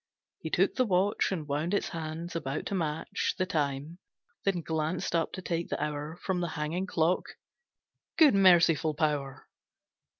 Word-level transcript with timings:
He 0.39 0.49
took 0.49 0.73
the 0.73 0.85
watch 0.87 1.31
And 1.31 1.47
wound 1.47 1.75
its 1.75 1.89
hands 1.89 2.35
about 2.35 2.65
to 2.65 2.73
match 2.73 3.35
The 3.37 3.45
time, 3.45 3.99
then 4.45 4.61
glanced 4.61 5.13
up 5.15 5.31
to 5.33 5.43
take 5.43 5.69
the 5.69 5.79
hour 5.79 6.17
From 6.23 6.39
the 6.41 6.47
hanging 6.57 6.87
clock. 6.87 7.25
Good, 8.17 8.33
Merciful 8.33 8.95
Power! 8.95 9.47